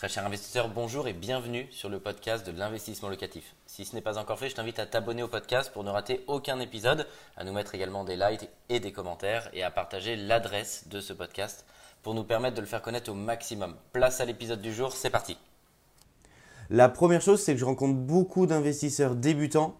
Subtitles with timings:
[0.00, 3.54] Très cher investisseur, bonjour et bienvenue sur le podcast de l'investissement locatif.
[3.66, 6.24] Si ce n'est pas encore fait, je t'invite à t'abonner au podcast pour ne rater
[6.26, 7.06] aucun épisode,
[7.36, 11.12] à nous mettre également des likes et des commentaires et à partager l'adresse de ce
[11.12, 11.66] podcast
[12.02, 13.76] pour nous permettre de le faire connaître au maximum.
[13.92, 15.36] Place à l'épisode du jour, c'est parti.
[16.70, 19.76] La première chose, c'est que je rencontre beaucoup d'investisseurs débutants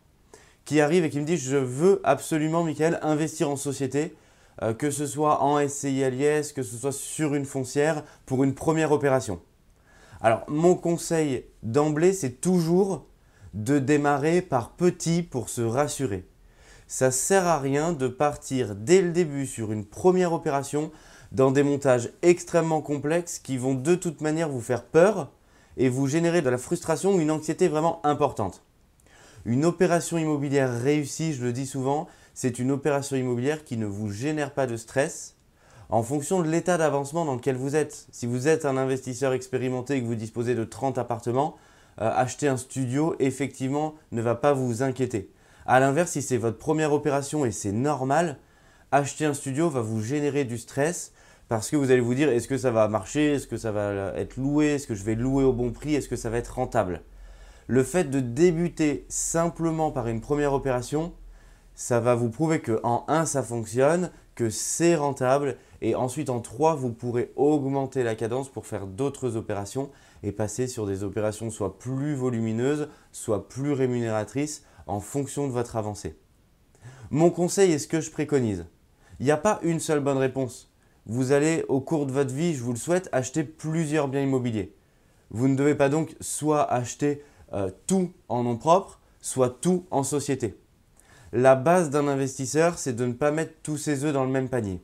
[0.66, 4.14] qui arrivent et qui me disent je veux absolument, Michael, investir en société,
[4.60, 8.54] euh, que ce soit en SCI LIS, que ce soit sur une foncière, pour une
[8.54, 9.40] première opération.
[10.22, 13.06] Alors, mon conseil d'emblée, c'est toujours
[13.54, 16.26] de démarrer par petit pour se rassurer.
[16.86, 20.90] Ça sert à rien de partir dès le début sur une première opération
[21.32, 25.30] dans des montages extrêmement complexes qui vont de toute manière vous faire peur
[25.76, 28.62] et vous générer de la frustration ou une anxiété vraiment importante.
[29.46, 34.10] Une opération immobilière réussie, je le dis souvent, c'est une opération immobilière qui ne vous
[34.10, 35.36] génère pas de stress,
[35.90, 38.06] en fonction de l'état d'avancement dans lequel vous êtes.
[38.12, 41.56] Si vous êtes un investisseur expérimenté et que vous disposez de 30 appartements,
[42.00, 45.30] euh, acheter un studio, effectivement, ne va pas vous inquiéter.
[45.66, 48.38] A l'inverse, si c'est votre première opération et c'est normal,
[48.92, 51.12] acheter un studio va vous générer du stress
[51.48, 54.12] parce que vous allez vous dire est-ce que ça va marcher, est-ce que ça va
[54.16, 56.54] être loué, est-ce que je vais louer au bon prix, est-ce que ça va être
[56.54, 57.02] rentable?
[57.66, 61.12] Le fait de débuter simplement par une première opération,
[61.74, 64.10] ça va vous prouver que en 1 ça fonctionne,
[64.48, 69.90] c'est rentable et ensuite en 3 vous pourrez augmenter la cadence pour faire d'autres opérations
[70.22, 75.76] et passer sur des opérations soit plus volumineuses, soit plus rémunératrices en fonction de votre
[75.76, 76.16] avancée.
[77.10, 78.66] Mon conseil est ce que je préconise.
[79.18, 80.72] Il n'y a pas une seule bonne réponse.
[81.06, 84.74] Vous allez au cours de votre vie, je vous le souhaite, acheter plusieurs biens immobiliers.
[85.30, 90.02] Vous ne devez pas donc soit acheter euh, tout en nom propre, soit tout en
[90.02, 90.56] société.
[91.32, 94.48] La base d'un investisseur, c'est de ne pas mettre tous ses œufs dans le même
[94.48, 94.82] panier.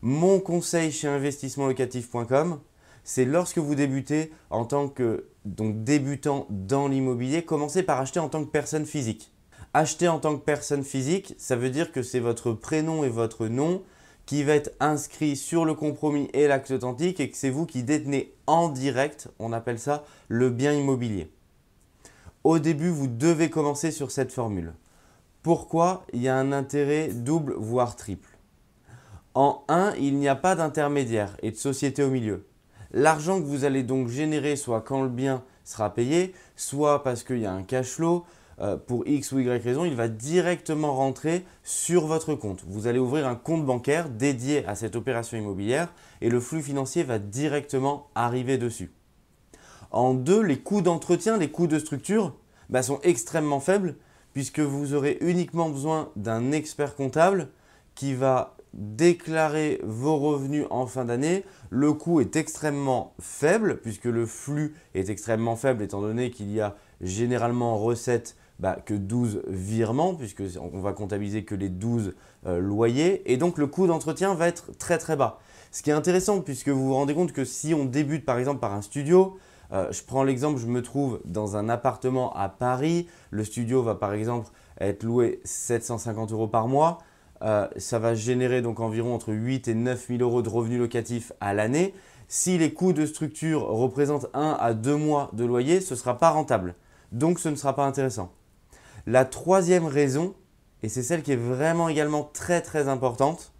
[0.00, 2.60] Mon conseil chez investissementlocatif.com,
[3.02, 8.44] c'est lorsque vous débutez en tant que débutant dans l'immobilier, commencez par acheter en tant
[8.44, 9.32] que personne physique.
[9.74, 13.48] Acheter en tant que personne physique, ça veut dire que c'est votre prénom et votre
[13.48, 13.82] nom
[14.26, 17.82] qui va être inscrit sur le compromis et l'acte authentique et que c'est vous qui
[17.82, 21.32] détenez en direct, on appelle ça le bien immobilier.
[22.44, 24.72] Au début, vous devez commencer sur cette formule.
[25.42, 28.36] Pourquoi il y a un intérêt double voire triple?
[29.34, 32.46] En 1, il n'y a pas d'intermédiaire et de société au milieu.
[32.90, 37.38] L'argent que vous allez donc générer, soit quand le bien sera payé, soit parce qu'il
[37.38, 38.26] y a un cash flow,
[38.60, 42.62] euh, pour X ou Y raison, il va directement rentrer sur votre compte.
[42.66, 45.90] Vous allez ouvrir un compte bancaire dédié à cette opération immobilière
[46.20, 48.92] et le flux financier va directement arriver dessus.
[49.90, 52.36] En 2, les coûts d'entretien, les coûts de structure
[52.68, 53.96] bah, sont extrêmement faibles
[54.32, 57.48] puisque vous aurez uniquement besoin d'un expert comptable
[57.94, 61.44] qui va déclarer vos revenus en fin d'année.
[61.70, 66.60] Le coût est extrêmement faible puisque le flux est extrêmement faible étant donné qu'il y
[66.60, 72.14] a généralement en recette bah, que 12 virements puisque on va comptabiliser que les 12
[72.46, 75.40] euh, loyers et donc le coût d'entretien va être très très bas.
[75.72, 78.60] Ce qui est intéressant puisque vous vous rendez compte que si on débute par exemple
[78.60, 79.38] par un studio,
[79.72, 83.06] euh, je prends l'exemple, je me trouve dans un appartement à Paris.
[83.30, 84.48] Le studio va par exemple
[84.80, 86.98] être loué 750 euros par mois.
[87.42, 91.32] Euh, ça va générer donc environ entre 8 et 9 000 euros de revenus locatifs
[91.40, 91.94] à l'année.
[92.28, 96.18] Si les coûts de structure représentent 1 à 2 mois de loyer, ce ne sera
[96.18, 96.74] pas rentable.
[97.12, 98.32] Donc ce ne sera pas intéressant.
[99.06, 100.34] La troisième raison,
[100.82, 103.52] et c'est celle qui est vraiment également très très importante,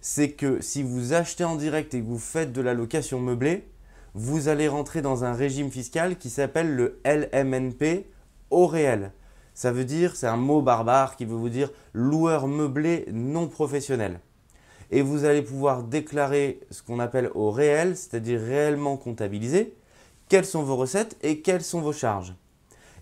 [0.00, 3.68] c'est que si vous achetez en direct et que vous faites de la location meublée,
[4.14, 8.06] vous allez rentrer dans un régime fiscal qui s'appelle le LMNP
[8.50, 9.12] au réel.
[9.54, 14.20] Ça veut dire, c'est un mot barbare qui veut vous dire loueur meublé non professionnel.
[14.90, 19.74] Et vous allez pouvoir déclarer ce qu'on appelle au réel, c'est-à-dire réellement comptabilisé,
[20.28, 22.34] quelles sont vos recettes et quelles sont vos charges.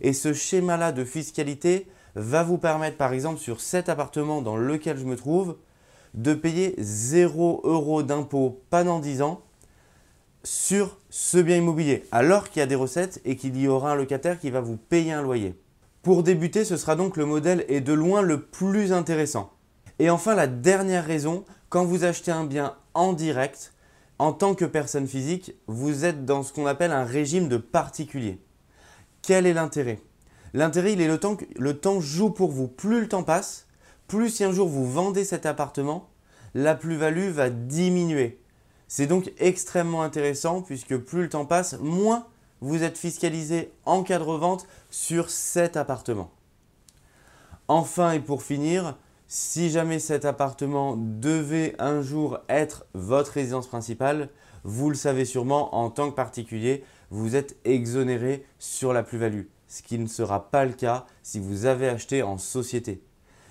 [0.00, 4.98] Et ce schéma-là de fiscalité va vous permettre, par exemple, sur cet appartement dans lequel
[4.98, 5.56] je me trouve,
[6.14, 9.42] de payer 0 euros d'impôt pendant 10 ans
[10.42, 13.96] sur ce bien immobilier, alors qu'il y a des recettes et qu'il y aura un
[13.96, 15.54] locataire qui va vous payer un loyer.
[16.02, 19.52] Pour débuter, ce sera donc le modèle et de loin le plus intéressant.
[19.98, 23.74] Et enfin, la dernière raison, quand vous achetez un bien en direct,
[24.18, 28.40] en tant que personne physique, vous êtes dans ce qu'on appelle un régime de particulier.
[29.22, 30.00] Quel est l'intérêt?
[30.54, 32.66] L'intérêt, il est le temps que le temps joue pour vous.
[32.66, 33.66] Plus le temps passe,
[34.08, 36.08] plus si un jour vous vendez cet appartement,
[36.54, 38.40] la plus-value va diminuer.
[38.92, 42.26] C'est donc extrêmement intéressant puisque plus le temps passe, moins
[42.60, 46.32] vous êtes fiscalisé en cas de revente sur cet appartement.
[47.68, 48.98] Enfin et pour finir,
[49.28, 54.28] si jamais cet appartement devait un jour être votre résidence principale,
[54.64, 59.82] vous le savez sûrement, en tant que particulier, vous êtes exonéré sur la plus-value, ce
[59.82, 63.00] qui ne sera pas le cas si vous avez acheté en société.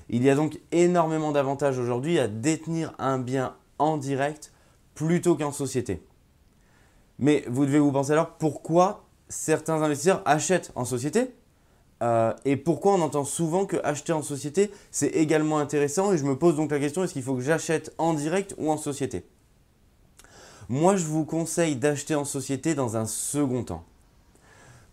[0.09, 4.51] Il y a donc énormément d'avantages aujourd'hui à détenir un bien en direct
[4.99, 6.03] plutôt qu'en société.
[7.19, 11.33] Mais vous devez vous penser alors pourquoi certains investisseurs achètent en société
[12.03, 16.25] euh, et pourquoi on entend souvent que acheter en société c'est également intéressant et je
[16.25, 19.25] me pose donc la question est-ce qu'il faut que j'achète en direct ou en société?
[20.67, 23.85] Moi je vous conseille d'acheter en société dans un second temps.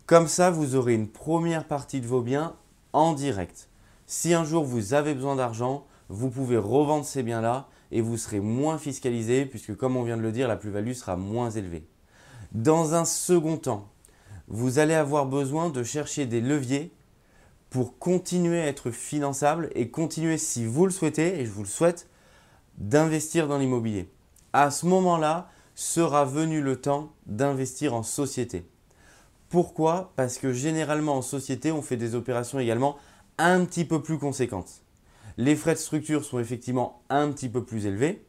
[0.05, 2.55] Comme ça vous aurez une première partie de vos biens
[2.93, 3.67] en direct.
[4.05, 8.39] Si un jour vous avez besoin d'argent, vous pouvez revendre ces biens-là et vous serez
[8.39, 11.87] moins fiscalisé puisque comme on vient de le dire, la plus-value sera moins élevée.
[12.51, 13.89] Dans un second temps,
[14.47, 16.91] vous allez avoir besoin de chercher des leviers
[17.69, 21.67] pour continuer à être finançable et continuer, si vous le souhaitez, et je vous le
[21.67, 22.07] souhaite,
[22.77, 24.09] d'investir dans l'immobilier.
[24.53, 28.65] À ce moment-là, sera venu le temps d'investir en société.
[29.49, 30.11] Pourquoi?
[30.15, 32.97] Parce que généralement en société, on fait des opérations également
[33.37, 34.81] un petit peu plus conséquentes.
[35.37, 38.25] Les frais de structure sont effectivement un petit peu plus élevés,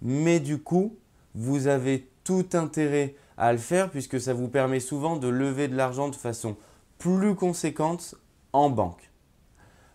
[0.00, 0.96] mais du coup,
[1.34, 5.76] vous avez tout intérêt à le faire puisque ça vous permet souvent de lever de
[5.76, 6.56] l'argent de façon
[6.98, 8.14] plus conséquente
[8.52, 9.10] en banque.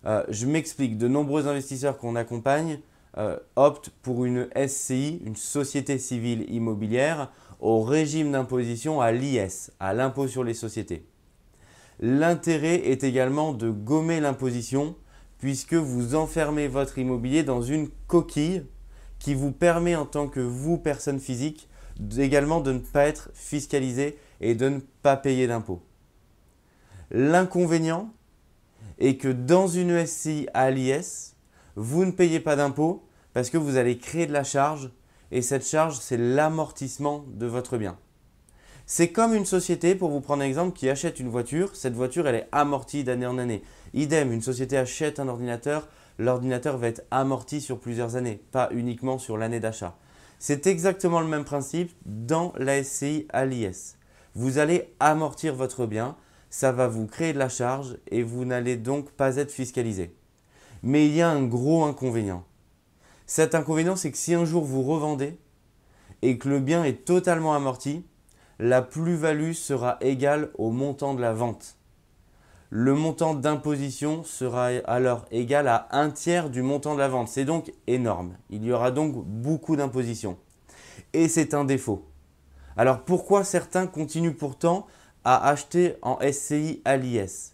[0.06, 2.80] Euh, je m'explique, de nombreux investisseurs qu'on accompagne
[3.18, 9.94] euh, optent pour une SCI, une société civile immobilière, au régime d'imposition à l'IS, à
[9.94, 11.07] l'impôt sur les sociétés.
[12.00, 14.95] L'intérêt est également de gommer l'imposition
[15.45, 18.63] puisque vous enfermez votre immobilier dans une coquille
[19.19, 21.69] qui vous permet en tant que vous, personne physique,
[22.18, 25.83] également de ne pas être fiscalisé et de ne pas payer d'impôts.
[27.12, 28.12] L'inconvénient
[28.97, 31.36] est que dans une SCI à l'IS,
[31.75, 34.89] vous ne payez pas d'impôts parce que vous allez créer de la charge
[35.30, 38.00] et cette charge, c'est l'amortissement de votre bien.
[38.88, 41.75] C'est comme une société, pour vous prendre un exemple, qui achète une voiture.
[41.75, 43.63] Cette voiture, elle est amortie d'année en année.
[43.95, 45.88] Idem, une société achète un ordinateur.
[46.19, 49.95] L'ordinateur va être amorti sur plusieurs années, pas uniquement sur l'année d'achat.
[50.38, 53.97] C'est exactement le même principe dans la SCI à l'IS.
[54.36, 56.18] Vous allez amortir votre bien,
[56.50, 60.13] ça va vous créer de la charge et vous n'allez donc pas être fiscalisé.
[60.83, 62.44] Mais il y a un gros inconvénient.
[63.25, 65.38] Cet inconvénient, c'est que si un jour vous revendez
[66.21, 68.06] et que le bien est totalement amorti,
[68.59, 71.77] la plus-value sera égale au montant de la vente.
[72.69, 77.29] Le montant d'imposition sera alors égal à un tiers du montant de la vente.
[77.29, 78.35] C'est donc énorme.
[78.50, 80.38] Il y aura donc beaucoup d'imposition.
[81.13, 82.06] Et c'est un défaut.
[82.77, 84.88] Alors pourquoi certains continuent pourtant
[85.23, 87.53] à acheter en SCI à l'IS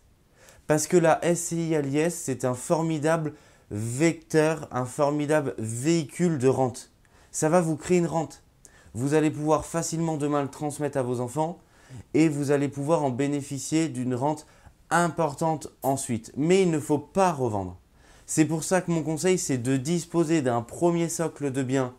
[0.68, 3.34] Parce que la SCI à l'IS, c'est un formidable
[3.70, 6.92] vecteur, un formidable véhicule de rente.
[7.32, 8.44] Ça va vous créer une rente
[8.94, 11.60] vous allez pouvoir facilement demain le transmettre à vos enfants
[12.14, 14.46] et vous allez pouvoir en bénéficier d'une rente
[14.92, 16.32] importante ensuite.
[16.38, 17.78] Mais il ne faut pas revendre.
[18.26, 21.94] C'est pour ça que mon conseil, c'est de disposer d'un premier socle de biens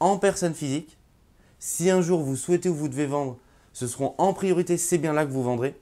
[0.00, 0.98] en personne physique.
[1.58, 3.38] Si un jour vous souhaitez ou vous devez vendre,
[3.72, 5.74] ce seront en priorité ces biens-là que vous vendrez.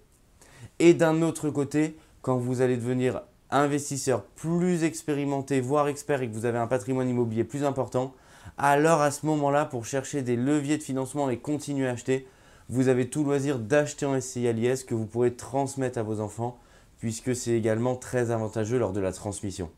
[0.78, 6.34] Et d'un autre côté, quand vous allez devenir investisseur plus expérimenté, voire expert et que
[6.34, 8.14] vous avez un patrimoine immobilier plus important,
[8.58, 12.26] alors à ce moment-là, pour chercher des leviers de financement et continuer à acheter,
[12.68, 16.58] vous avez tout loisir d'acheter en SCI à que vous pourrez transmettre à vos enfants,
[16.98, 19.70] puisque c'est également très avantageux lors de la transmission.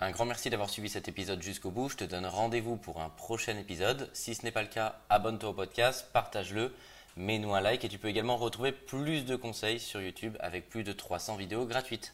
[0.00, 1.88] Un grand merci d'avoir suivi cet épisode jusqu'au bout.
[1.88, 4.10] Je te donne rendez-vous pour un prochain épisode.
[4.12, 6.74] Si ce n'est pas le cas, abonne-toi au podcast, partage-le,
[7.16, 10.84] mets-nous un like et tu peux également retrouver plus de conseils sur YouTube avec plus
[10.84, 12.12] de 300 vidéos gratuites.